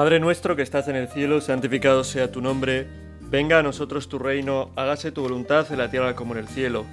[0.00, 2.86] Padre nuestro que estás en el cielo, santificado sea tu nombre,
[3.20, 6.86] venga a nosotros tu reino, hágase tu voluntad en la tierra como en el cielo.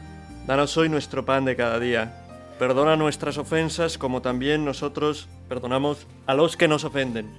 [0.45, 2.21] Danos hoy nuestro pan de cada día.
[2.59, 7.31] Perdona nuestras ofensas como también nosotros perdonamos a los que nos ofenden.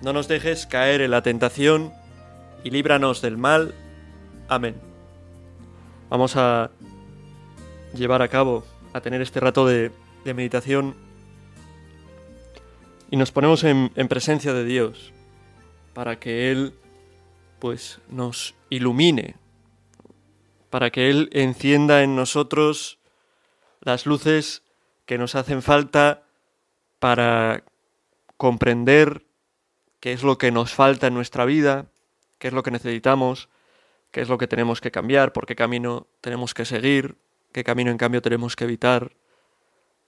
[0.00, 1.92] No nos dejes caer en la tentación
[2.62, 3.74] y líbranos del mal.
[4.46, 4.76] Amén.
[6.08, 6.70] Vamos a
[7.94, 9.90] llevar a cabo, a tener este rato de,
[10.24, 10.94] de meditación
[13.10, 15.12] y nos ponemos en, en, presencia de Dios
[15.94, 16.74] para que Él
[17.58, 19.36] pues nos ilumine,
[20.70, 22.98] para que Él encienda en nosotros
[23.80, 24.62] las luces
[25.06, 26.22] que nos hacen falta
[26.98, 27.64] para
[28.36, 29.26] comprender
[29.98, 31.86] qué es lo que nos falta en nuestra vida,
[32.38, 33.48] qué es lo que necesitamos,
[34.10, 37.16] qué es lo que tenemos que cambiar, por qué camino tenemos que seguir,
[37.52, 39.12] qué camino en cambio tenemos que evitar.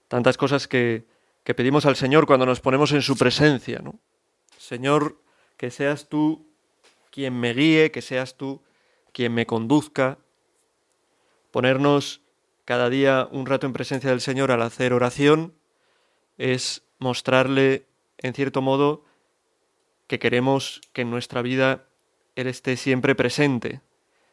[0.09, 1.06] Tantas cosas que,
[1.45, 3.98] que pedimos al Señor cuando nos ponemos en su presencia, ¿no?
[4.57, 5.21] Señor,
[5.57, 6.47] que seas tú
[7.11, 8.62] quien me guíe, que seas tú
[9.12, 10.19] quien me conduzca.
[11.51, 12.23] Ponernos
[12.65, 15.55] cada día un rato en presencia del Señor al hacer oración
[16.39, 17.87] es mostrarle,
[18.19, 19.05] en cierto modo,
[20.06, 21.84] que queremos que en nuestra vida
[22.37, 23.81] Él esté siempre presente,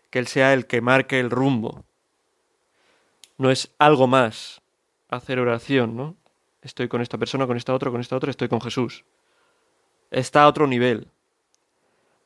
[0.09, 1.83] que Él sea el que marque el rumbo.
[3.37, 4.61] No es algo más
[5.09, 6.15] hacer oración, ¿no?
[6.61, 9.05] Estoy con esta persona, con esta otra, con esta otra, estoy con Jesús.
[10.11, 11.07] Está a otro nivel,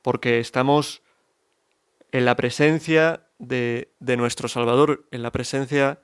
[0.01, 1.01] porque estamos
[2.11, 5.99] en la presencia de, de, nuestro Salvador, en la presencia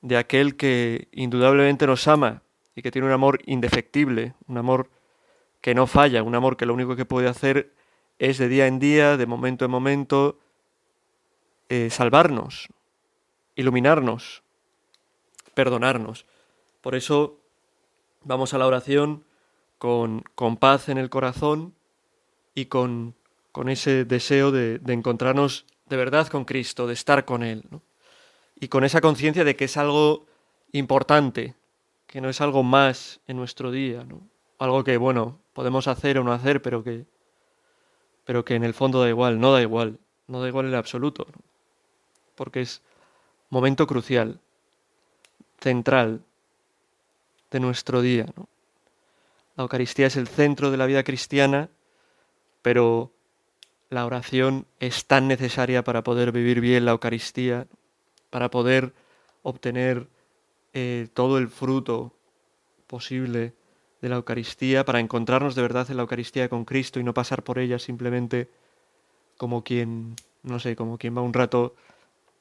[0.00, 2.42] de aquel que indudablemente nos ama
[2.74, 4.90] y que tiene un amor indefectible, un amor
[5.60, 7.72] que no falla, un amor que lo único que puede hacer
[8.18, 10.38] es de día en día, de momento en momento,
[11.68, 12.68] eh, salvarnos,
[13.54, 14.42] iluminarnos,
[15.54, 16.26] perdonarnos.
[16.80, 17.41] Por eso
[18.24, 19.24] Vamos a la oración
[19.78, 21.74] con, con paz en el corazón
[22.54, 23.16] y con,
[23.50, 27.64] con ese deseo de, de, encontrarnos de verdad con Cristo, de estar con Él.
[28.60, 30.26] Y con esa conciencia de que es algo
[30.70, 31.56] importante,
[32.06, 34.20] que no es algo más en nuestro día, ¿no?
[34.58, 37.04] algo que, bueno, podemos hacer o no hacer, pero que,
[38.24, 41.26] pero que en el fondo da igual, no da igual, no da igual en absoluto,
[42.36, 42.82] porque es
[43.50, 44.40] momento crucial,
[45.58, 46.24] central
[47.52, 48.26] de nuestro día.
[49.56, 51.68] La Eucaristía es el centro de la vida cristiana,
[52.62, 53.12] pero
[53.90, 57.66] la oración es tan necesaria para poder vivir bien la Eucaristía,
[58.30, 58.94] para poder
[59.42, 60.08] obtener
[60.72, 62.14] eh, todo el fruto
[62.86, 63.52] posible
[64.00, 67.44] de la Eucaristía, para encontrarnos de verdad en la Eucaristía con Cristo y no pasar
[67.44, 68.48] por ella simplemente
[69.36, 71.74] como quien, no sé, como quien va un rato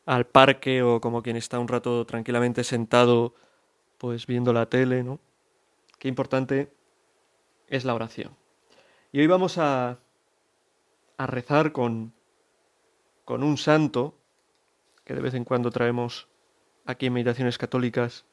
[0.05, 3.35] al parque o como quien está un rato tranquilamente sentado
[4.01, 5.19] pues viendo la tele, ¿no?
[5.99, 6.73] Qué importante
[7.67, 8.35] es la oración.
[9.11, 9.99] Y hoy vamos a,
[11.17, 12.11] a rezar con,
[13.25, 14.17] con un santo
[15.03, 16.27] que de vez en cuando traemos
[16.83, 18.25] aquí en Meditaciones Católicas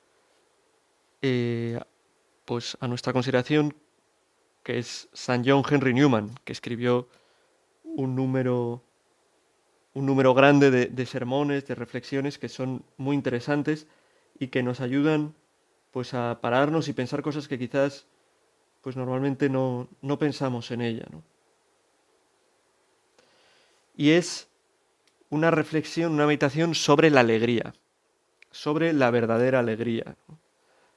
[1.21, 1.79] eh,
[2.47, 3.77] pues a nuestra consideración,
[4.63, 7.11] que es San John Henry Newman, que escribió
[7.85, 8.83] un número,
[9.93, 13.87] un número grande de, de sermones, de reflexiones que son muy interesantes
[14.39, 15.35] y que nos ayudan
[15.91, 18.07] pues a pararnos y pensar cosas que quizás
[18.83, 21.07] pues normalmente no, no pensamos en ella.
[21.11, 21.23] ¿no?
[23.97, 24.49] Y es
[25.31, 27.75] una reflexión, una meditación sobre la alegría,
[28.51, 30.17] sobre la verdadera alegría.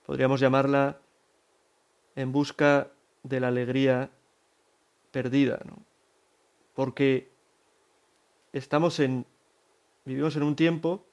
[0.06, 1.00] Podríamos llamarla
[2.16, 2.90] en busca
[3.24, 4.10] de la alegría
[5.12, 5.84] perdida, ¿no?
[6.74, 7.30] porque
[8.54, 9.26] estamos en,
[10.06, 11.06] vivimos en un tiempo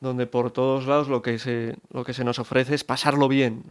[0.00, 3.64] donde por todos lados lo que se, lo que se nos ofrece es pasarlo bien.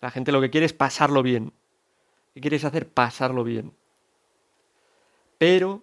[0.00, 1.52] La gente lo que quiere es pasarlo bien.
[2.34, 2.88] ¿Qué quieres hacer?
[2.88, 3.72] Pasarlo bien.
[5.38, 5.82] Pero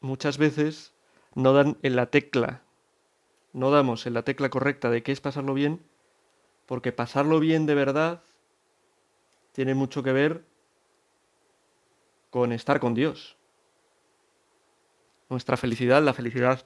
[0.00, 0.92] muchas veces
[1.34, 2.62] no dan en la tecla,
[3.52, 5.82] no damos en la tecla correcta de qué es pasarlo bien,
[6.66, 8.22] porque pasarlo bien de verdad
[9.52, 10.44] tiene mucho que ver
[12.30, 13.36] con estar con Dios.
[15.28, 16.64] Nuestra felicidad, la felicidad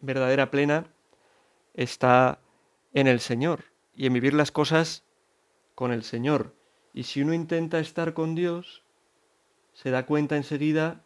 [0.00, 0.86] verdadera plena,
[1.74, 2.40] está
[2.92, 5.04] en el Señor y en vivir las cosas
[5.74, 6.54] con el Señor.
[6.92, 8.84] Y si uno intenta estar con Dios,
[9.72, 11.04] se da cuenta enseguida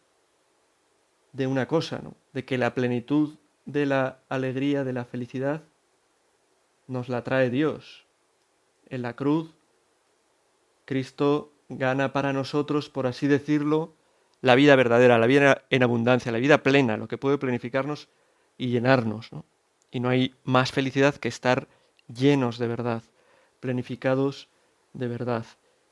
[1.32, 2.14] de una cosa, ¿no?
[2.32, 5.62] de que la plenitud de la alegría, de la felicidad,
[6.86, 8.06] nos la trae Dios.
[8.86, 9.54] En la cruz,
[10.84, 13.94] Cristo gana para nosotros, por así decirlo,
[14.40, 18.08] la vida verdadera, la vida en abundancia, la vida plena, lo que puede planificarnos
[18.56, 19.32] y llenarnos.
[19.32, 19.44] ¿no?
[19.90, 21.68] Y no hay más felicidad que estar
[22.06, 23.02] llenos de verdad,
[23.60, 24.48] planificados
[24.92, 25.46] de verdad.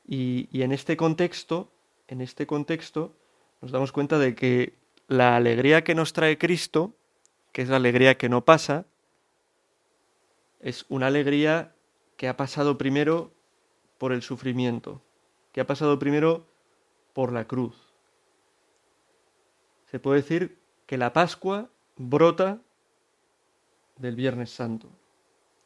[0.07, 1.71] Y, y en este contexto,
[2.07, 3.13] en este contexto
[3.61, 4.73] nos damos cuenta de que
[5.07, 6.93] la alegría que nos trae Cristo,
[7.51, 8.85] que es la alegría que no pasa,
[10.59, 11.73] es una alegría
[12.17, 13.31] que ha pasado primero
[13.97, 15.01] por el sufrimiento,
[15.51, 16.45] que ha pasado primero
[17.13, 17.75] por la cruz.
[19.85, 22.61] Se puede decir que la Pascua brota
[23.97, 24.89] del Viernes Santo,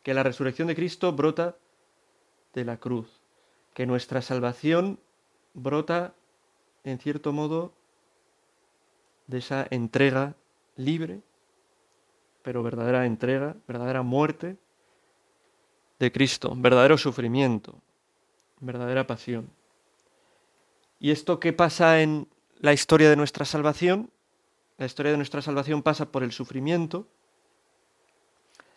[0.04, 1.56] que la resurrección de Cristo brota
[2.54, 3.22] de la cruz,
[3.74, 5.00] que nuestra salvación
[5.54, 6.14] brota,
[6.84, 7.74] en cierto modo,
[9.28, 10.36] de esa entrega
[10.76, 11.22] libre,
[12.44, 14.58] pero verdadera entrega, verdadera muerte
[16.00, 17.76] de Cristo, verdadero sufrimiento,
[18.60, 19.50] verdadera pasión.
[21.00, 22.28] ¿Y esto qué pasa en
[22.60, 24.10] la historia de nuestra salvación?
[24.78, 27.08] La historia de nuestra salvación pasa por el sufrimiento.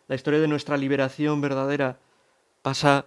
[0.09, 1.99] La historia de nuestra liberación verdadera
[2.63, 3.07] pasa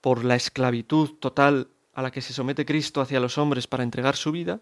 [0.00, 4.16] por la esclavitud total a la que se somete Cristo hacia los hombres para entregar
[4.16, 4.60] su vida.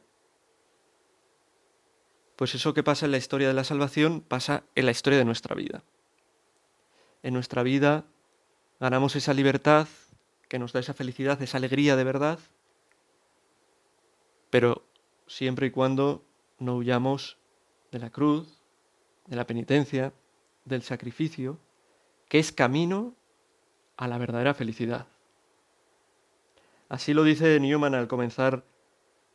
[2.37, 5.25] Pues eso que pasa en la historia de la salvación pasa en la historia de
[5.25, 5.83] nuestra vida.
[7.23, 8.05] En nuestra vida
[8.81, 9.89] ganamos esa libertad
[10.49, 12.39] que nos da esa felicidad, esa alegría de verdad,
[14.51, 14.85] pero
[15.27, 16.25] siempre y cuando
[16.59, 17.37] no huyamos
[17.93, 18.61] de la cruz,
[19.27, 20.13] de la penitencia,
[20.69, 21.59] del sacrificio,
[22.29, 23.15] que es camino
[23.97, 25.07] a la verdadera felicidad.
[26.89, 28.65] Así lo dice Newman al comenzar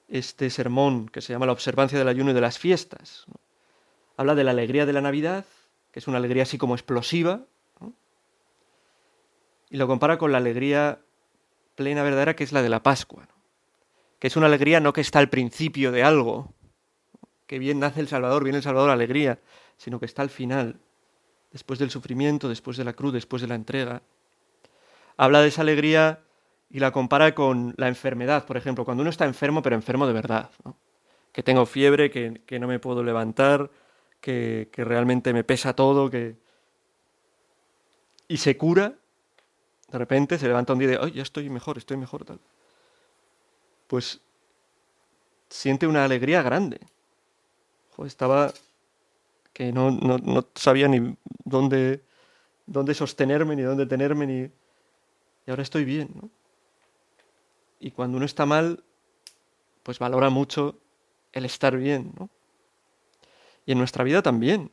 [0.07, 3.25] este sermón que se llama La observancia del ayuno y de las fiestas.
[4.17, 5.45] Habla de la alegría de la Navidad,
[5.91, 7.41] que es una alegría así como explosiva,
[9.69, 10.99] y lo compara con la alegría
[11.75, 13.27] plena verdadera que es la de la Pascua,
[14.19, 16.53] que es una alegría no que está al principio de algo,
[17.47, 19.39] que bien nace el Salvador, viene el Salvador alegría,
[19.77, 20.79] sino que está al final,
[21.53, 24.01] después del sufrimiento, después de la cruz, después de la entrega.
[25.15, 26.19] Habla de esa alegría
[26.69, 30.13] y la compara con la enfermedad, por ejemplo, cuando uno está enfermo, pero enfermo de
[30.13, 30.49] verdad,
[31.31, 33.69] que tengo fiebre, que, no me puedo levantar,
[34.19, 36.35] que, realmente me pesa todo, que...
[38.27, 38.95] y se cura
[39.93, 42.39] de repente se levanta un día y dice, ya estoy mejor, estoy mejor, tal.
[43.85, 44.19] Pues
[45.49, 46.79] siente una alegría grande.
[48.03, 48.51] estaba
[49.53, 51.15] que no, no, sabía ni
[51.53, 52.03] dónde,
[52.65, 54.41] dónde sostenerme, ni dónde tenerme, ni...
[55.45, 56.31] Y ahora estoy bien.
[57.79, 58.83] Y cuando uno está mal,
[59.83, 60.79] pues valora mucho
[61.31, 62.13] el estar bien.
[63.65, 64.71] Y en nuestra vida también.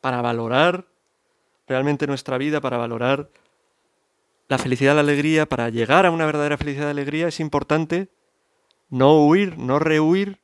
[0.00, 0.86] Para valorar
[1.66, 3.30] realmente nuestra vida, para valorar
[4.48, 8.08] la felicidad, la alegría, para llegar a una verdadera felicidad y alegría es importante
[8.88, 10.40] no huir, no rehuir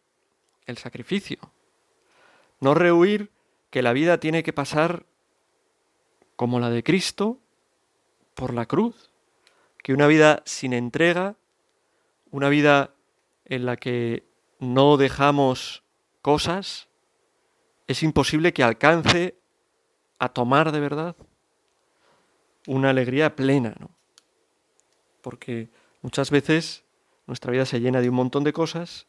[0.67, 1.39] el sacrificio.
[2.61, 3.31] No rehuir
[3.73, 5.07] que la vida tiene que pasar
[6.37, 7.41] como la de Cristo
[8.35, 9.11] por la cruz.
[9.83, 11.37] Que una vida sin entrega,
[12.31, 12.91] una vida
[13.47, 14.29] en la que
[14.59, 15.85] no dejamos
[16.21, 16.89] cosas,
[17.87, 19.39] es imposible que alcance
[20.19, 21.17] a tomar de verdad
[22.67, 23.89] una alegría plena, ¿no?
[25.23, 25.71] Porque
[26.03, 26.85] muchas veces
[27.27, 29.07] nuestra vida se llena de un montón de cosas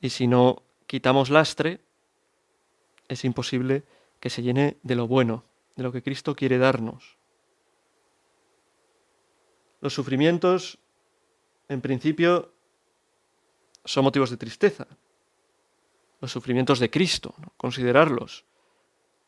[0.00, 1.82] y si no quitamos lastre,
[3.14, 3.84] es imposible
[4.20, 5.44] que se llene de lo bueno,
[5.76, 7.16] de lo que Cristo quiere darnos.
[9.80, 10.78] Los sufrimientos,
[11.68, 12.52] en principio,
[13.84, 14.86] son motivos de tristeza.
[16.20, 18.44] Los sufrimientos de Cristo, considerarlos,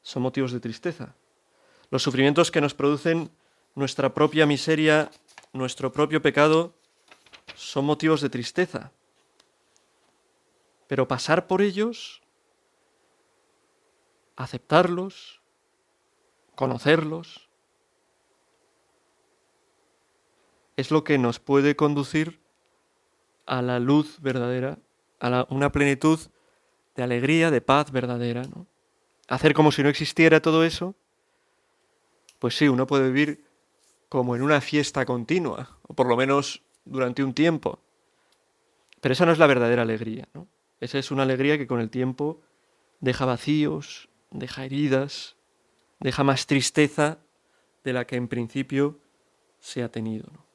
[0.02, 1.14] son motivos de tristeza
[1.90, 3.30] los sufrimientos que nos producen
[3.74, 5.10] nuestra propia miseria,
[5.52, 6.74] nuestro propio pecado,
[7.54, 8.92] son motivos de tristeza.
[10.88, 12.22] Pero pasar por ellos,
[14.36, 15.42] aceptarlos,
[16.54, 17.48] conocerlos,
[20.76, 22.40] es lo que nos puede conducir
[23.46, 24.78] a la luz verdadera,
[25.20, 26.20] a una plenitud
[26.94, 28.42] de alegría, de paz verdadera.
[29.28, 30.94] Hacer como si no existiera todo eso
[32.38, 33.44] pues sí, uno puede vivir
[34.08, 37.80] como en una fiesta continua, o por lo menos durante un tiempo.
[39.00, 40.48] Pero esa no es la verdadera alegría, ¿no?
[40.80, 42.42] Esa es una alegría que con el tiempo
[43.00, 45.36] deja vacíos, deja heridas,
[46.00, 47.18] deja más tristeza
[47.84, 49.00] de la que en principio
[49.58, 50.45] se ha tenido.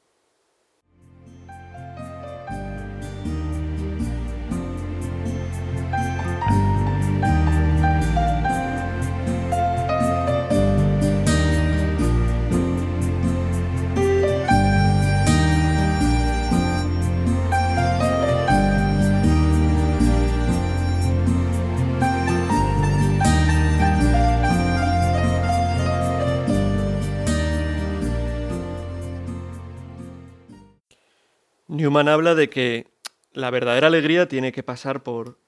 [31.82, 32.92] Newman habla de que
[33.34, 35.40] la verdadera alegría tiene que pasar por,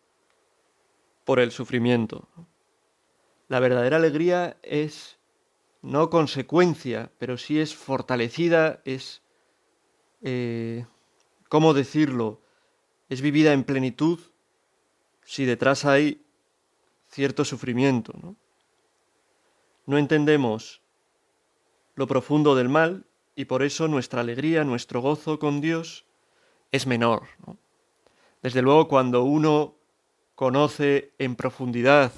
[1.26, 2.28] por el sufrimiento.
[3.50, 5.20] La verdadera alegría es
[5.84, 9.22] no consecuencia, pero sí es fortalecida, es,
[10.24, 10.88] eh,
[11.50, 12.42] ¿cómo decirlo?
[13.10, 14.20] Es vivida en plenitud
[15.24, 16.26] si detrás hay
[17.10, 18.12] cierto sufrimiento.
[18.20, 18.36] ¿no?
[19.86, 20.82] no entendemos
[21.94, 26.08] lo profundo del mal y por eso nuestra alegría, nuestro gozo con Dios
[26.74, 27.28] es menor.
[28.42, 29.76] Desde luego cuando uno
[30.36, 32.12] conoce en profundidad,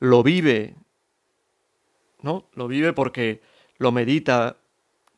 [0.00, 0.74] lo vive,
[2.22, 2.48] ¿no?
[2.54, 3.42] Lo vive porque
[3.76, 4.56] lo medita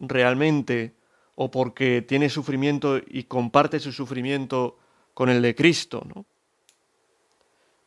[0.01, 0.95] realmente
[1.37, 4.77] o porque tiene sufrimiento y comparte su sufrimiento
[5.15, 6.27] con el de Cristo, ¿no?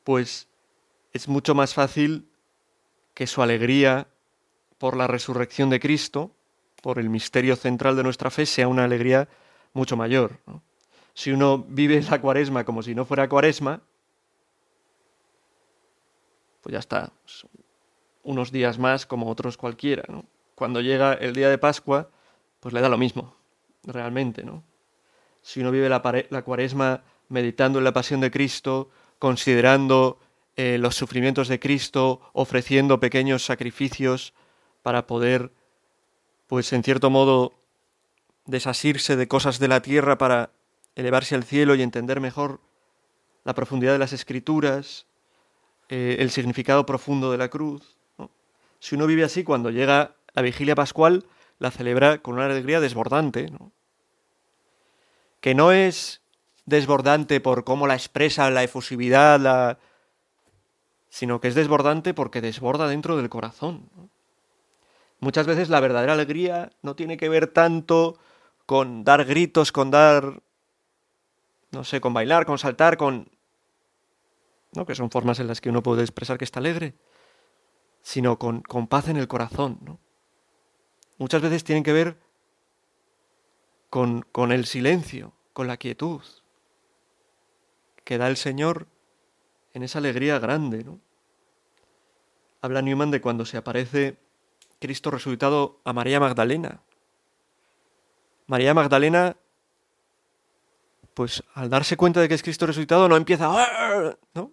[0.06, 0.48] Pues
[1.12, 2.30] es mucho más fácil
[3.14, 4.08] que su alegría
[4.78, 6.32] por la resurrección de Cristo,
[6.82, 9.28] por el misterio central de nuestra fe, sea una alegría
[9.74, 10.40] mucho mayor.
[11.16, 13.82] Si uno vive la cuaresma como si no fuera cuaresma,
[16.62, 17.12] pues ya está,
[18.24, 20.04] unos días más como otros cualquiera.
[20.56, 22.10] Cuando llega el día de Pascua,
[22.60, 23.34] pues le da lo mismo,
[23.84, 24.44] realmente.
[24.44, 24.64] ¿no?
[25.42, 26.02] Si uno vive la,
[26.44, 30.20] cuaresma meditando en la pasión de Cristo, considerando
[30.58, 34.34] eh, los sufrimientos de Cristo, ofreciendo pequeños sacrificios
[34.84, 35.54] para poder,
[36.48, 37.54] pues en cierto modo,
[38.46, 40.52] desasirse de cosas de la tierra para
[40.96, 42.62] elevarse al cielo y entender mejor
[43.44, 45.06] la profundidad de las escrituras,
[45.90, 47.98] eh, el significado profundo de la cruz.
[48.80, 51.26] Si uno vive así, cuando llega la vigilia pascual,
[51.60, 53.52] la celebra con una alegría desbordante,
[55.42, 56.22] que no es
[56.66, 59.78] desbordante por cómo la expresa, la efusividad, la,
[61.10, 63.90] sino que es desbordante porque desborda dentro del corazón.
[65.20, 68.18] Muchas veces la verdadera alegría no tiene que ver tanto
[68.66, 70.42] con dar gritos, con dar,
[71.76, 73.30] no sé, con bailar, con saltar, con...
[74.74, 74.86] ¿no?
[74.86, 76.96] que son formas en las que uno puede expresar que está alegre,
[78.02, 79.80] sino con, con paz en el corazón.
[79.82, 80.00] ¿no?
[81.18, 82.18] Muchas veces tienen que ver
[83.90, 86.22] con, con el silencio, con la quietud
[88.04, 88.88] que da el Señor
[89.74, 91.00] en esa alegría grande, ¿no?
[92.62, 94.18] Habla Newman de cuando se aparece
[94.80, 96.82] Cristo resucitado a María Magdalena.
[98.48, 99.38] María Magdalena,
[101.16, 103.48] pues al darse cuenta de que es Cristo resucitado, no empieza,
[104.36, 104.52] ¿no?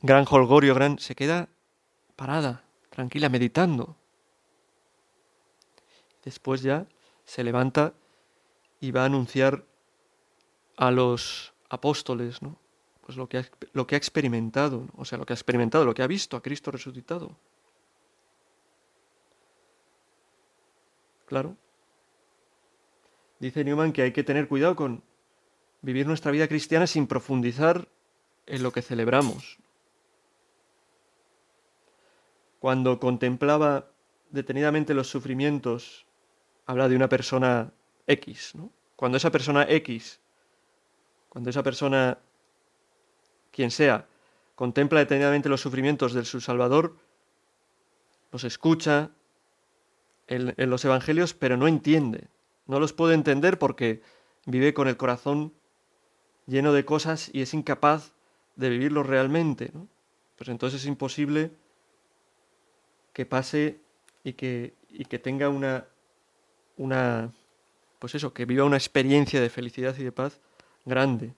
[0.00, 1.48] Gran holgorio, gran, se queda
[2.16, 3.96] parada, tranquila, meditando.
[6.24, 6.86] Después ya
[7.24, 7.92] se levanta
[8.80, 9.64] y va a anunciar
[10.76, 12.56] a los apóstoles, ¿no?
[13.08, 15.94] pues lo que ha, lo que ha experimentado, o sea, lo que ha experimentado, lo
[15.94, 17.34] que ha visto a Cristo resucitado.
[21.24, 21.56] Claro.
[23.40, 25.02] Dice Newman que hay que tener cuidado con
[25.82, 27.88] vivir nuestra vida cristiana sin profundizar
[28.46, 29.58] en lo que celebramos.
[32.58, 33.90] Cuando contemplaba
[34.30, 36.06] detenidamente los sufrimientos,
[36.66, 37.72] habla de una persona
[38.06, 38.70] X, ¿no?
[38.96, 40.20] Cuando esa persona X,
[41.28, 42.18] cuando esa persona
[43.52, 44.06] quien sea,
[44.54, 46.96] contempla detenidamente los sufrimientos de su Salvador,
[48.32, 49.10] los escucha
[50.26, 52.28] en, los Evangelios, pero no entiende.
[52.66, 54.02] No los puede entender porque
[54.46, 55.54] vive con el corazón
[56.48, 58.12] lleno de cosas y es incapaz
[58.56, 59.70] de vivirlos realmente.
[60.36, 61.52] Pues entonces es imposible
[63.12, 63.78] que pase
[64.24, 65.86] y que, y que tenga una,
[66.76, 67.32] una,
[67.98, 70.40] pues eso, que viva una experiencia de felicidad y de paz
[70.84, 71.34] grande.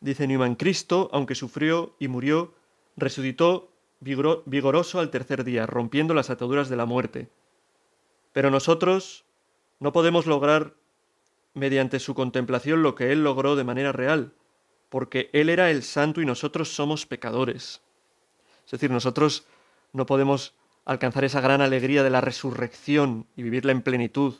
[0.00, 2.54] Dice Newman, Cristo, aunque sufrió y murió,
[2.96, 7.28] resucitó vigoroso al tercer día, rompiendo las ataduras de la muerte.
[8.32, 9.24] Pero nosotros
[9.80, 10.74] no podemos lograr
[11.56, 14.34] mediante su contemplación lo que Él logró de manera real,
[14.90, 17.82] porque Él era el santo y nosotros somos pecadores.
[18.66, 19.46] Es decir, nosotros
[19.92, 24.34] no podemos alcanzar esa gran alegría de la resurrección y vivirla en plenitud,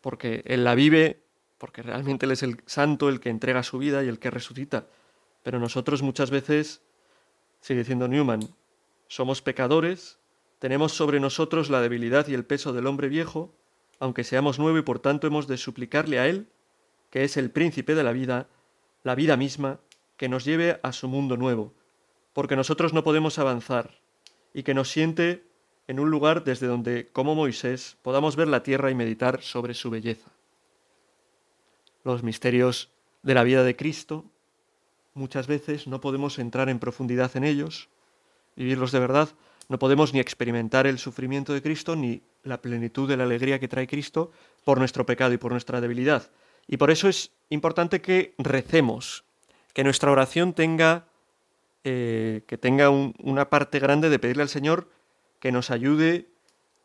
[0.00, 1.22] porque Él la vive
[1.62, 4.88] porque realmente Él es el santo, el que entrega su vida y el que resucita.
[5.44, 6.82] Pero nosotros muchas veces,
[7.60, 8.40] sigue diciendo Newman,
[9.06, 10.18] somos pecadores,
[10.58, 13.54] tenemos sobre nosotros la debilidad y el peso del hombre viejo,
[14.02, 16.48] aunque seamos nuevo y por tanto hemos de suplicarle a Él,
[17.10, 18.48] que es el príncipe de la vida,
[19.04, 19.78] la vida misma,
[20.16, 21.72] que nos lleve a su mundo nuevo,
[22.32, 24.00] porque nosotros no podemos avanzar,
[24.52, 25.46] y que nos siente
[25.86, 29.88] en un lugar desde donde, como Moisés, podamos ver la tierra y meditar sobre su
[29.88, 30.32] belleza.
[32.02, 32.90] Los misterios
[33.22, 34.24] de la vida de Cristo,
[35.14, 37.88] muchas veces no podemos entrar en profundidad en ellos,
[38.56, 39.28] vivirlos de verdad,
[39.68, 43.68] No podemos ni experimentar el sufrimiento de Cristo ni la plenitud de la alegría que
[43.68, 44.32] trae Cristo
[44.64, 46.30] por nuestro pecado y por nuestra debilidad.
[46.66, 49.24] Y por eso es importante que recemos,
[49.72, 51.06] que nuestra oración tenga,
[51.84, 54.88] eh, que tenga una parte grande de pedirle al Señor
[55.40, 56.28] que nos ayude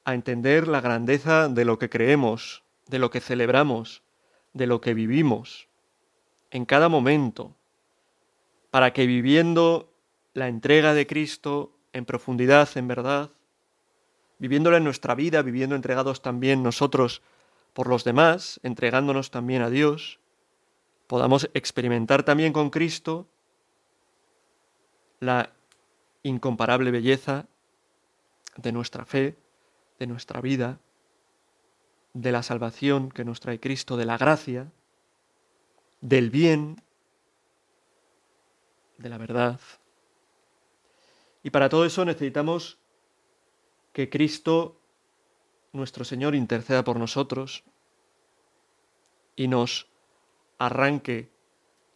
[0.03, 4.01] a entender la grandeza de lo que creemos, de lo que celebramos,
[4.53, 5.67] de lo que vivimos,
[6.49, 7.55] en cada momento,
[8.71, 9.93] para que viviendo
[10.33, 13.31] la entrega de Cristo en profundidad, en verdad,
[14.39, 17.21] viviéndola en nuestra vida, viviendo entregados también nosotros
[17.73, 20.19] por los demás, entregándonos también a Dios,
[21.07, 23.27] podamos experimentar también con Cristo
[25.19, 25.51] la
[26.23, 27.47] incomparable belleza
[28.57, 29.35] de nuestra fe,
[29.99, 30.79] de nuestra vida,
[32.13, 34.71] de la salvación que nos trae Cristo, de la gracia,
[36.01, 36.81] del bien,
[38.97, 39.59] de la verdad.
[41.47, 42.77] Y para todo eso necesitamos
[43.93, 44.81] que Cristo,
[45.71, 47.63] nuestro Señor, interceda por nosotros
[49.33, 49.87] y nos
[50.57, 51.31] arranque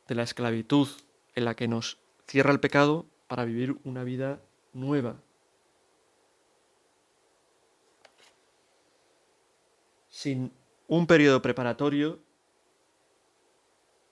[0.08, 0.88] de la esclavitud
[1.36, 4.42] en la que nos cierra el pecado para vivir una vida
[4.72, 5.18] nueva.
[10.08, 10.54] Sin
[10.88, 12.20] un periodo preparatorio,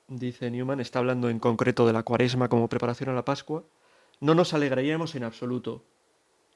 [0.10, 3.64] dice Newman, está hablando en concreto de la cuaresma como preparación a la Pascua,
[4.20, 5.84] no nos alegraríamos en absoluto.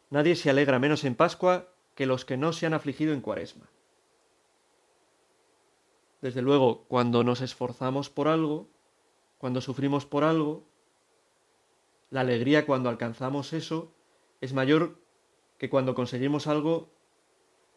[0.09, 3.69] Nadie se alegra menos en Pascua que los que no se han afligido en cuaresma.
[6.21, 8.67] Desde luego, cuando nos esforzamos por algo,
[9.37, 10.63] cuando sufrimos por algo,
[12.09, 13.91] la alegría cuando alcanzamos eso
[14.39, 14.99] es mayor
[15.57, 16.89] que cuando conseguimos algo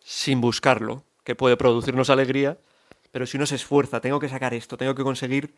[0.01, 2.59] sin buscarlo, que puede producirnos alegría,
[3.11, 5.55] pero si uno se esfuerza, tengo que sacar esto, tengo que conseguir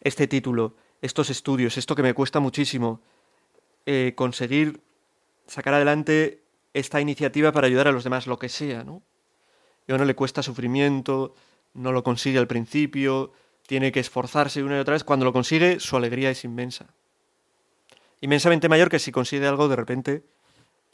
[0.00, 3.00] este título, estos estudios, esto que me cuesta muchísimo,
[3.92, 4.84] eh, conseguir
[5.48, 9.02] sacar adelante esta iniciativa para ayudar a los demás, lo que sea, ¿no?
[9.88, 11.34] A uno le cuesta sufrimiento,
[11.74, 13.32] no lo consigue al principio,
[13.66, 16.94] tiene que esforzarse una y otra vez, cuando lo consigue su alegría es inmensa.
[18.20, 20.22] Inmensamente mayor que si consigue algo de repente,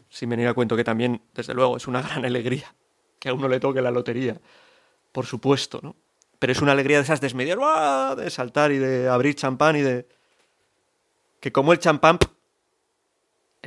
[0.08, 2.74] sin venir a cuento que también, desde luego, es una gran alegría
[3.18, 4.40] que a uno le toque la lotería,
[5.12, 5.96] por supuesto, ¿no?
[6.38, 10.08] Pero es una alegría de esas desmedidas, de saltar y de abrir champán y de...
[11.40, 12.18] que como el champán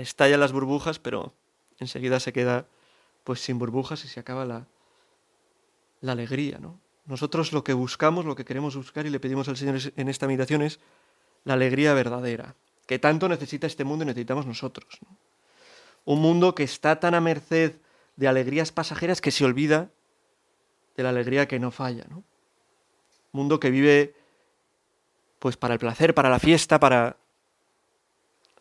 [0.01, 1.33] estallan las burbujas, pero
[1.79, 2.65] enseguida se queda
[3.23, 4.67] pues sin burbujas y se acaba la,
[6.01, 6.79] la alegría, ¿no?
[7.05, 10.27] Nosotros lo que buscamos, lo que queremos buscar y le pedimos al Señor en esta
[10.27, 10.79] meditación es
[11.43, 14.99] la alegría verdadera, que tanto necesita este mundo y necesitamos nosotros.
[16.05, 17.77] Un mundo que está tan a merced
[18.15, 19.89] de alegrías pasajeras que se olvida
[20.95, 22.23] de la alegría que no falla, ¿no?
[23.31, 24.15] mundo que vive
[25.39, 27.17] pues para el placer, para la fiesta, para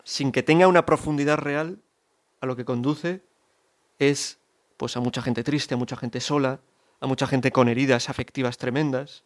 [0.03, 1.79] sin que tenga una profundidad real,
[2.41, 3.21] a lo que conduce
[3.97, 4.39] es
[4.77, 6.61] pues a mucha gente triste, a mucha gente sola,
[7.01, 9.23] a mucha gente con heridas afectivas tremendas,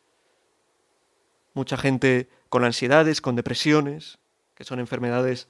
[1.53, 4.17] mucha gente con ansiedades, con depresiones,
[4.55, 5.47] que son enfermedades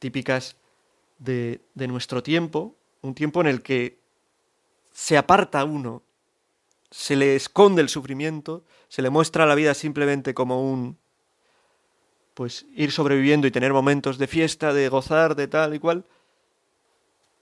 [0.00, 0.56] típicas
[1.18, 4.00] de, de nuestro tiempo, un tiempo en el que
[4.92, 6.02] se aparta uno
[6.94, 10.96] se le esconde el sufrimiento, se le muestra la vida simplemente como un
[12.34, 16.04] pues ir sobreviviendo y tener momentos de fiesta, de gozar, de tal y cual,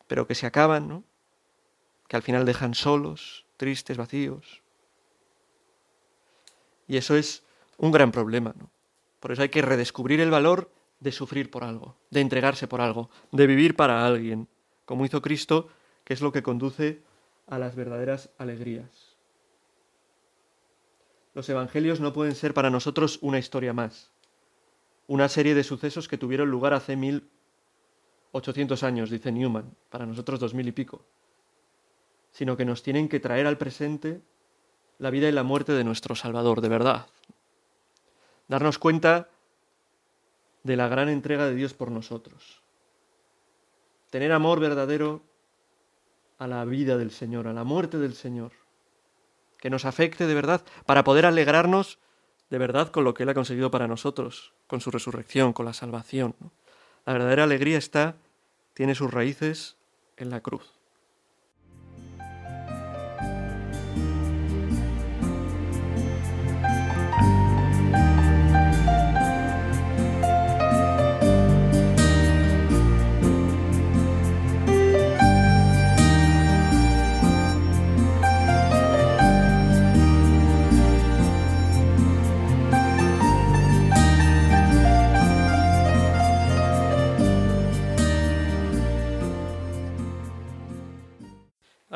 [0.06, 1.04] pero que se acaban, ¿no?
[2.06, 4.62] Que al final dejan solos, tristes, vacíos.
[6.86, 7.42] Y eso es
[7.78, 8.70] un gran problema, ¿no?
[9.18, 13.08] Por eso hay que redescubrir el valor de sufrir por algo, de entregarse por algo,
[13.30, 14.48] de vivir para alguien,
[14.84, 15.68] como hizo Cristo,
[16.04, 17.02] que es lo que conduce
[17.46, 19.16] a las verdaderas alegrías.
[21.34, 24.11] Los evangelios no pueden ser para nosotros una historia más,
[25.06, 27.28] una serie de sucesos que tuvieron lugar hace mil
[28.32, 31.04] ochocientos años, dice Newman, para nosotros dos mil y pico,
[32.30, 34.22] sino que nos tienen que traer al presente
[34.98, 37.06] la vida y la muerte de nuestro Salvador, de verdad.
[38.48, 39.28] Darnos cuenta
[40.62, 42.62] de la gran entrega de Dios por nosotros.
[44.10, 45.22] Tener amor verdadero
[46.38, 48.52] a la vida del Señor, a la muerte del Señor
[49.62, 52.00] que nos afecte de verdad, para poder alegrarnos
[52.52, 55.72] de verdad con lo que Él ha conseguido para nosotros, con su resurrección, con la
[55.72, 56.34] salvación.
[57.06, 58.16] La verdadera alegría está,
[58.74, 59.78] tiene sus raíces
[60.18, 60.70] en la cruz.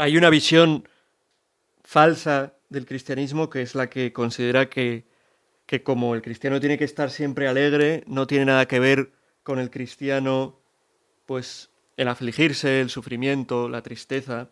[0.07, 0.89] Hay una visión
[1.83, 5.05] falsa del cristianismo que es la que considera que,
[5.83, 9.11] como el cristiano tiene que estar siempre alegre, no tiene nada que ver
[9.43, 10.61] con el cristiano,
[11.27, 14.49] pues el afligirse, el sufrimiento, la tristeza.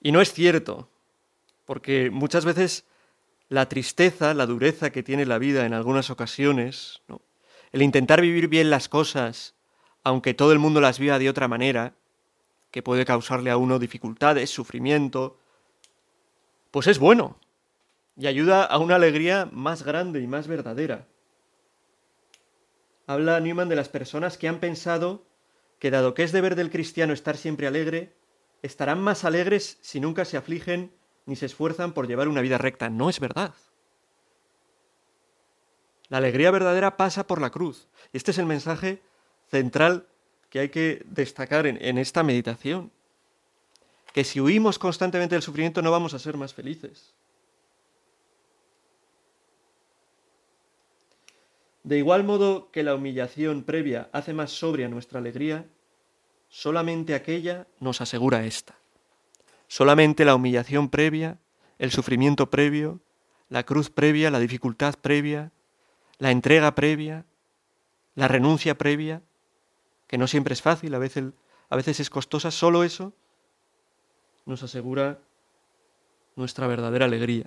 [0.00, 0.88] Y no es cierto,
[1.66, 2.86] porque muchas veces
[3.50, 7.02] la tristeza, la dureza que tiene la vida en algunas ocasiones,
[7.72, 9.54] el intentar vivir bien las cosas,
[10.02, 11.92] aunque todo el mundo las viva de otra manera,
[12.70, 15.38] que puede causarle a uno dificultades, sufrimiento,
[16.70, 17.38] pues es bueno
[18.16, 21.06] y ayuda a una alegría más grande y más verdadera.
[23.06, 25.26] Habla Newman de las personas que han pensado
[25.78, 28.16] que dado que es deber del cristiano estar siempre alegre,
[28.62, 30.92] estarán más alegres si nunca se afligen
[31.26, 32.88] ni se esfuerzan por llevar una vida recta.
[32.88, 33.54] No es verdad.
[36.08, 37.88] La alegría verdadera pasa por la cruz.
[38.12, 39.02] Este es el mensaje
[39.48, 40.08] central
[40.56, 42.90] que hay que destacar en, en esta meditación.
[44.14, 47.12] Que si huimos constantemente del sufrimiento no vamos a ser más felices.
[51.82, 55.66] De igual modo que la humillación previa hace más sobria nuestra alegría,
[56.48, 58.76] solamente aquella nos asegura esta.
[59.68, 61.38] Solamente la humillación previa,
[61.78, 63.00] el sufrimiento previo,
[63.50, 65.52] la cruz previa, la dificultad previa,
[66.16, 67.26] la entrega previa,
[68.14, 69.20] la renuncia previa,
[70.06, 71.24] que no siempre es fácil, a veces,
[71.68, 73.12] a veces es costosa, solo eso
[74.44, 75.18] nos asegura
[76.36, 77.46] nuestra verdadera alegría.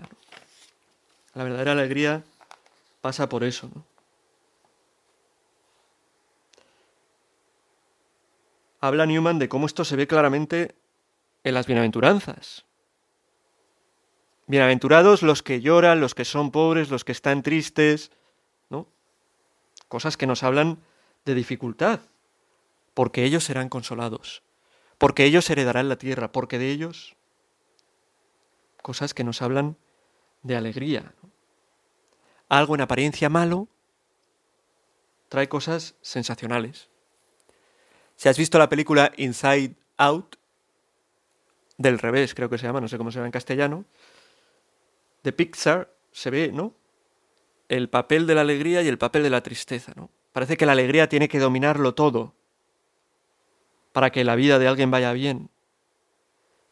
[1.33, 2.23] La verdadera alegría
[3.01, 3.69] pasa por eso.
[3.73, 3.85] ¿no?
[8.81, 10.75] habla Newman de cómo esto se ve claramente
[11.43, 12.65] en las bienaventuranzas.
[14.47, 18.11] Bienaventurados los que lloran, los que son pobres, los que están tristes,
[18.69, 18.87] ¿no?
[19.87, 20.79] Cosas que nos hablan
[21.25, 21.99] de dificultad,
[22.99, 24.43] porque ellos serán consolados,
[24.97, 27.15] porque ellos heredarán la tierra, porque de ellos
[28.81, 29.77] cosas que nos hablan
[30.43, 31.13] de alegría.
[32.49, 33.69] Algo en apariencia malo
[35.29, 36.89] trae cosas sensacionales.
[38.17, 40.35] Si has visto la película Inside Out,
[41.77, 43.85] del revés creo que se llama, no sé cómo se llama en castellano,
[45.23, 46.73] de Pixar, se ve, ¿no?
[47.69, 50.09] El papel de la alegría y el papel de la tristeza, ¿no?
[50.33, 52.37] Parece que la alegría tiene que dominarlo todo
[53.91, 55.49] para que la vida de alguien vaya bien.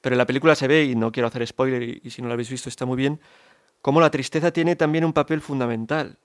[0.02, 2.34] Pero en la película se ve, y no quiero hacer spoiler, y, si no lo
[2.34, 3.20] habéis visto está muy bien,
[3.82, 6.18] cómo la tristeza tiene también un papel fundamental,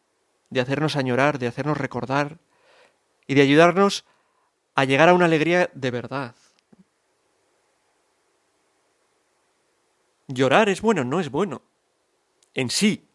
[0.50, 2.38] de hacernos añorar, de hacernos recordar,
[3.26, 4.04] y de ayudarnos
[4.74, 6.34] a llegar a una alegría de verdad.
[10.28, 11.62] Llorar es bueno, no es bueno.
[12.54, 13.06] En sí.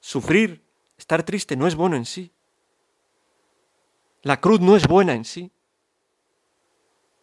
[0.00, 0.62] Sufrir,
[0.96, 2.32] estar triste no es bueno en sí.
[4.22, 5.50] La cruz no es buena en sí.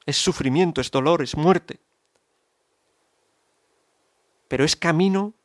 [0.07, 1.79] Es sufrimiento, es dolor, es muerte.
[4.47, 5.35] Pero es camino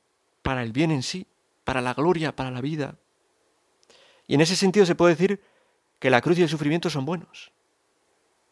[0.43, 1.27] para el bien en sí,
[1.65, 2.97] para la gloria, para la vida.
[4.27, 5.43] Y en ese sentido se puede decir
[5.99, 7.53] que la cruz y el sufrimiento son buenos,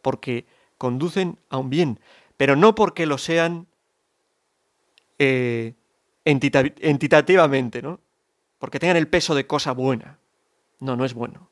[0.03, 0.47] porque
[0.79, 2.01] conducen a un bien,
[2.37, 3.67] pero no porque lo sean
[5.19, 5.75] eh,
[6.25, 8.01] entitativamente, ¿no?
[8.59, 10.19] Porque tengan el peso de cosa buena.
[10.81, 11.51] No, no es bueno.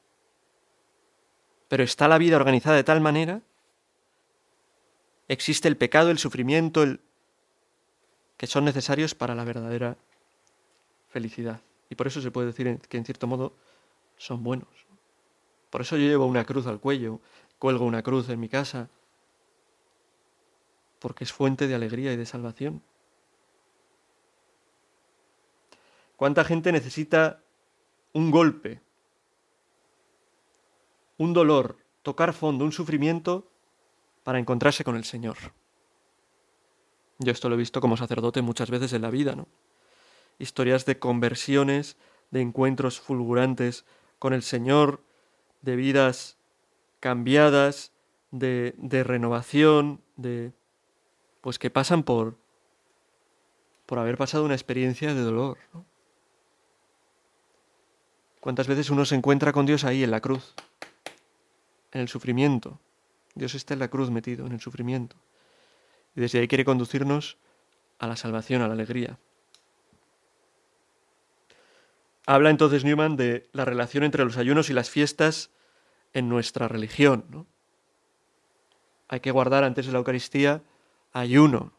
[1.69, 3.43] Pero está la vida organizada de tal manera,
[5.29, 7.01] existe el pecado, el sufrimiento, el...
[8.37, 9.97] que son necesarios para la verdadera
[11.09, 11.61] felicidad.
[11.91, 13.55] Y por eso se puede decir que en cierto modo
[14.17, 14.69] son buenos.
[15.71, 17.21] Por eso yo llevo una cruz al cuello,
[17.59, 18.89] cuelgo una cruz en mi casa,
[20.99, 22.83] porque es fuente de alegría y de salvación.
[26.17, 27.43] ¿Cuánta gente necesita
[28.13, 28.81] un golpe,
[31.17, 33.49] un dolor, tocar fondo, un sufrimiento
[34.29, 35.39] para encontrarse con el Señor?
[37.19, 39.49] Yo esto lo he visto como sacerdote muchas veces en la vida, ¿no?
[40.39, 41.97] Historias de conversiones,
[42.31, 43.87] de encuentros fulgurantes
[44.19, 45.03] con el Señor,
[45.63, 46.37] de vidas
[47.01, 47.93] cambiadas,
[48.31, 50.53] de, renovación, de
[51.41, 52.37] pues que pasan por
[53.87, 55.57] por haber pasado una experiencia de dolor.
[58.41, 60.55] ¿Cuántas veces uno se encuentra con Dios ahí en la cruz,
[61.93, 62.79] en el sufrimiento?
[63.39, 65.17] Dios está en la cruz metido, en el sufrimiento.
[66.15, 67.39] Y desde ahí quiere conducirnos
[67.99, 69.19] a la salvación, a la alegría.
[72.27, 75.51] Habla entonces Newman de la relación entre los ayunos y las fiestas
[76.13, 77.25] en nuestra religión.
[77.31, 77.47] ¿no?
[79.09, 80.63] Hay que guardar antes de la Eucaristía
[81.13, 81.73] ayuno,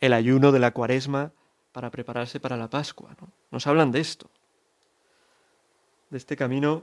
[0.00, 1.32] el ayuno de la cuaresma
[1.72, 3.14] para prepararse para la Pascua.
[3.20, 3.30] ¿no?
[3.50, 4.28] Nos hablan de esto,
[6.10, 6.82] de este camino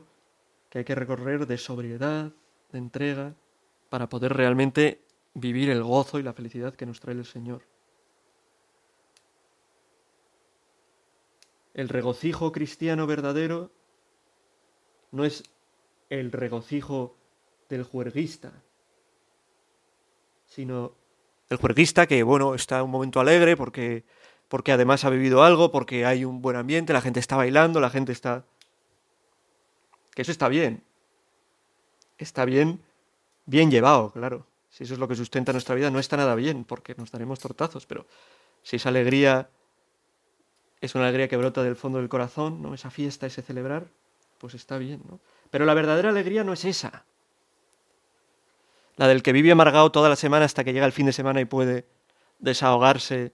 [0.70, 2.32] que hay que recorrer de sobriedad,
[2.74, 3.36] de entrega,
[3.90, 7.62] para poder realmente vivir el gozo y la felicidad que nos trae el Señor.
[11.74, 13.72] El regocijo cristiano verdadero
[15.12, 15.44] no es
[16.10, 17.16] el regocijo
[17.70, 18.52] del juerguista,
[20.46, 20.96] sino
[21.50, 24.04] el juerguista que, bueno, está un momento alegre porque,
[24.48, 27.90] porque además ha vivido algo, porque hay un buen ambiente, la gente está bailando, la
[27.90, 28.46] gente está...
[30.16, 30.84] Que eso está bien.
[32.24, 32.82] Está bien,
[33.46, 34.46] bien llevado, claro.
[34.70, 37.40] Si eso es lo que sustenta nuestra vida, no está nada bien, porque nos daremos
[37.40, 38.08] tortazos, pero
[38.64, 39.50] si esa alegría
[40.82, 42.74] es una alegría que brota del fondo del corazón, ¿no?
[42.74, 43.88] Esa fiesta, ese celebrar,
[44.40, 45.20] pues está bien, ¿no?
[45.52, 47.06] Pero la verdadera alegría no es esa
[48.96, 51.42] la del que vive amargado toda la semana hasta que llega el fin de semana
[51.42, 51.86] y puede
[52.40, 53.34] desahogarse,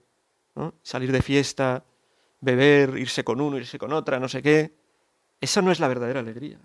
[0.82, 1.84] salir de fiesta,
[2.40, 4.74] beber, irse con uno, irse con otra, no sé qué.
[5.40, 6.58] Esa no es la verdadera alegría.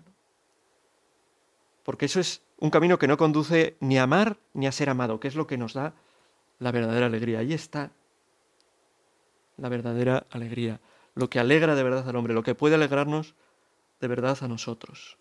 [1.86, 5.20] Porque eso es un camino que no conduce ni a amar ni a ser amado,
[5.20, 5.94] que es lo que nos da
[6.58, 7.38] la verdadera alegría.
[7.38, 7.92] Ahí está
[9.56, 10.80] la verdadera alegría,
[11.14, 13.36] lo que alegra de verdad al hombre, lo que puede alegrarnos
[14.00, 15.16] de verdad a nosotros.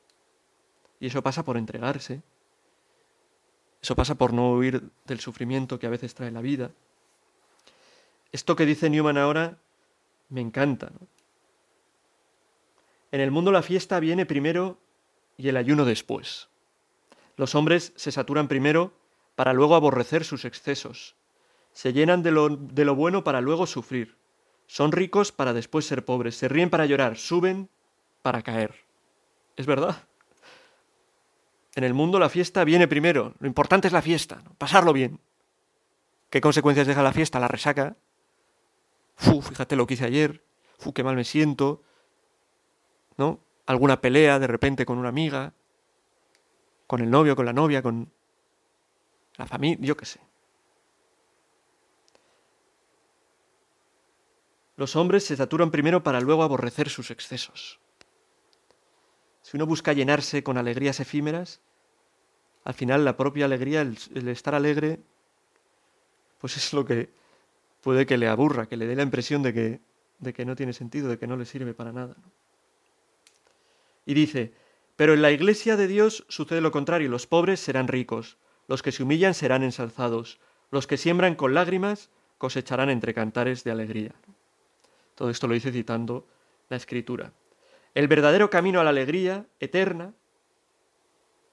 [0.99, 2.23] Y eso pasa por entregarse,
[3.79, 6.71] eso pasa por no huir del sufrimiento que a veces trae la vida.
[8.31, 9.59] Esto que dice Newman ahora
[10.29, 10.91] me encanta.
[13.11, 14.79] En el mundo la fiesta viene primero
[15.37, 16.49] y el ayuno después.
[17.37, 18.93] Los hombres se saturan primero
[19.35, 21.15] para luego aborrecer sus excesos.
[21.73, 24.17] Se llenan de lo, bueno para luego sufrir.
[24.67, 26.37] Son ricos para después ser pobres.
[26.37, 27.17] Se ríen para llorar.
[27.17, 27.69] Suben
[28.21, 28.73] para caer.
[29.57, 30.03] Es verdad.
[31.75, 33.33] En el mundo la fiesta viene primero.
[33.39, 35.19] Lo importante es la fiesta, pasarlo bien.
[36.29, 37.39] ¿Qué consecuencias deja la fiesta?
[37.39, 37.97] La resaca.
[39.15, 40.43] Fu, fíjate lo que hice ayer.
[40.77, 41.83] Fu, qué mal me siento.
[43.17, 43.41] ¿No?
[43.65, 45.53] Alguna pelea de repente con una amiga,
[46.87, 48.11] con el novio, con la novia, con
[49.37, 50.19] la familia, yo qué sé.
[54.77, 57.79] Los hombres se saturan primero para luego aborrecer sus excesos.
[59.41, 61.61] Si uno busca llenarse con alegrías efímeras,
[62.65, 64.99] al final la propia alegría, el, estar alegre,
[66.39, 67.09] pues es lo que
[67.81, 69.79] puede que le aburra, que le dé la impresión de que,
[70.19, 72.15] de que no tiene sentido, de que no le sirve para nada.
[74.05, 74.53] Y dice,
[74.95, 78.91] pero en la iglesia de Dios sucede lo contrario, los pobres serán ricos, los que
[78.91, 80.39] se humillan serán ensalzados,
[80.71, 84.13] los que siembran con lágrimas cosecharán entre cantares de alegría.
[85.15, 86.27] Todo esto lo dice citando
[86.69, 87.33] la escritura.
[87.93, 90.13] El verdadero camino a la alegría eterna,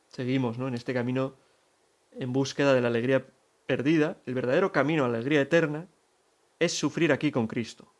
[0.08, 0.68] seguimos ¿no?
[0.68, 1.36] en este camino
[2.12, 3.26] en búsqueda de la alegría
[3.66, 5.86] perdida, el verdadero camino a la alegría eterna
[6.58, 7.92] es sufrir aquí con Cristo.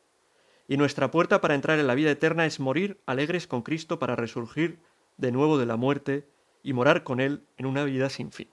[0.68, 4.16] Y nuestra puerta para entrar en la vida eterna es morir alegres con Cristo para
[4.16, 4.78] resurgir
[5.16, 6.28] de nuevo de la muerte
[6.62, 8.48] y morar con Él en una vida sin fin.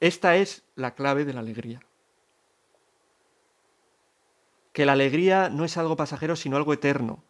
[0.00, 1.80] Esta es la clave de la alegría.
[4.72, 7.24] Que la alegría no es algo pasajero, sino algo eterno,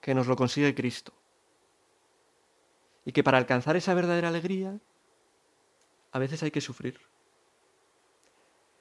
[0.00, 1.12] que nos lo consigue Cristo.
[3.04, 4.78] Y que para alcanzar esa verdadera alegría,
[6.12, 6.98] a veces hay que sufrir.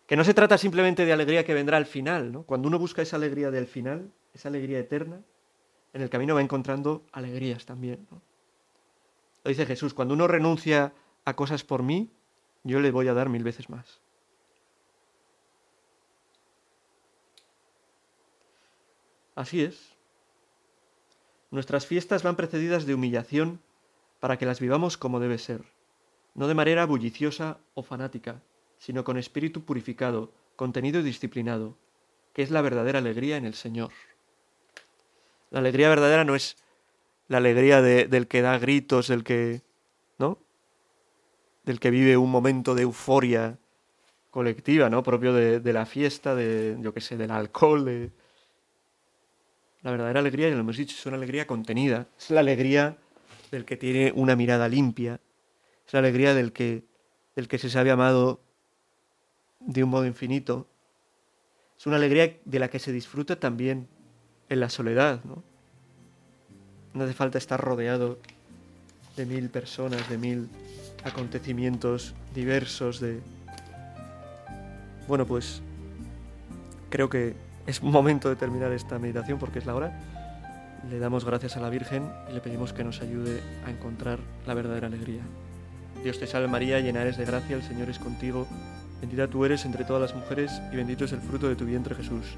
[0.06, 2.43] Que no se trata simplemente de alegría que vendrá al final, ¿no?
[2.43, 5.21] Cuando uno busca esa alegría del final, esa alegría eterna,
[5.93, 8.08] en el camino va encontrando alegrías también,
[9.43, 10.93] Lo dice Jesús, cuando uno renuncia
[11.26, 12.10] a cosas por mí,
[12.63, 14.02] yo le voy a dar mil veces más.
[19.36, 19.93] Así es.
[21.52, 23.62] Nuestras fiestas van precedidas de humillación
[24.19, 25.63] para que las vivamos como debe ser,
[26.34, 28.41] no de manera bulliciosa o fanática,
[28.80, 31.78] sino con espíritu purificado, contenido y disciplinado,
[32.34, 33.91] que es la verdadera alegría en el Señor.
[35.49, 36.57] La alegría verdadera no es
[37.27, 39.62] la alegría del que da gritos, del que,
[40.17, 40.39] ¿no?
[41.63, 43.57] Del que vive un momento de euforia
[44.31, 45.03] colectiva, ¿no?
[45.03, 48.12] Propio de, de la fiesta, de, yo qué sé, del alcohol, de,
[49.88, 52.07] la verdadera alegría, ya lo hemos dicho, es una alegría contenida.
[52.17, 52.97] Es la alegría
[53.51, 55.21] del que tiene una mirada limpia.
[55.86, 56.83] Es la alegría del que,
[57.38, 58.41] del que se sabe amado
[59.60, 60.67] de un modo infinito.
[61.77, 63.88] Es una alegría de la que se disfruta también
[64.49, 65.43] en la soledad, ¿no?
[66.93, 68.17] No hace falta estar rodeado
[69.15, 70.49] de mil personas, de mil
[71.03, 73.19] acontecimientos diversos, de...
[75.07, 75.62] Bueno, pues
[76.89, 79.99] creo que es momento de terminar esta meditación porque es la hora.
[80.89, 84.53] Le damos gracias a la Virgen y le pedimos que nos ayude a encontrar la
[84.53, 85.21] verdadera alegría.
[86.03, 88.47] Dios te salve María, llena eres de gracia, el Señor es contigo.
[89.01, 91.95] Bendita tú eres entre todas las mujeres y bendito es el fruto de tu vientre
[91.95, 92.38] Jesús.